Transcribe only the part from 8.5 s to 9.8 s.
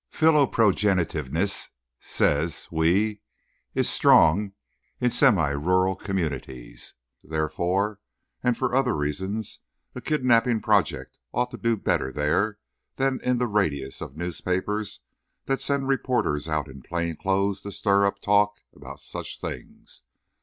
for other reasons,